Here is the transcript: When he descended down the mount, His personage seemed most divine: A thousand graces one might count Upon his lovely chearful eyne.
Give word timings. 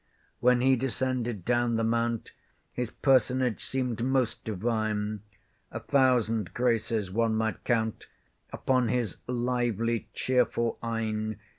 When 0.39 0.61
he 0.61 0.75
descended 0.75 1.45
down 1.45 1.75
the 1.75 1.83
mount, 1.83 2.31
His 2.73 2.89
personage 2.89 3.63
seemed 3.63 4.03
most 4.03 4.43
divine: 4.43 5.21
A 5.71 5.79
thousand 5.79 6.55
graces 6.55 7.11
one 7.11 7.35
might 7.35 7.63
count 7.65 8.07
Upon 8.51 8.87
his 8.89 9.17
lovely 9.27 10.09
chearful 10.15 10.79
eyne. 10.81 11.37